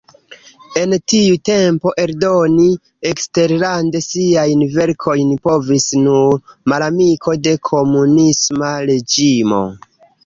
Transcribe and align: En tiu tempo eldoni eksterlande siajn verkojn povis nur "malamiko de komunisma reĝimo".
En 0.83 0.93
tiu 1.11 1.35
tempo 1.49 1.91
eldoni 2.03 2.65
eksterlande 3.11 4.01
siajn 4.05 4.65
verkojn 4.79 5.37
povis 5.49 5.85
nur 6.07 6.41
"malamiko 6.73 7.37
de 7.49 7.55
komunisma 7.71 8.73
reĝimo". 8.93 9.63